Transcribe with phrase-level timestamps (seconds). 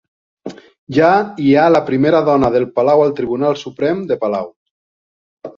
[0.97, 1.09] Ja
[1.43, 4.51] hi ha la primera dona del Palau al Tribunal Suprem de Palau.